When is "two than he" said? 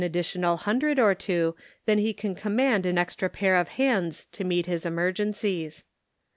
1.13-2.11